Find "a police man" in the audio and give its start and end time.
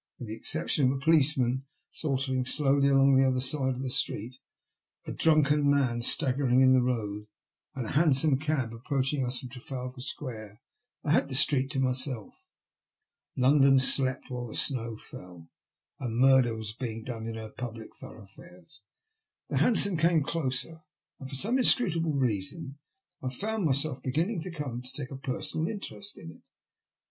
0.97-1.63